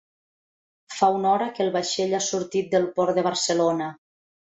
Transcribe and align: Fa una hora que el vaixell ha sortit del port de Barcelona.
Fa 0.99 1.09
una 1.17 1.29
hora 1.35 1.51
que 1.59 1.63
el 1.67 1.71
vaixell 1.77 2.17
ha 2.19 2.25
sortit 2.31 2.75
del 2.75 2.91
port 2.99 3.19
de 3.21 3.29
Barcelona. 3.33 3.97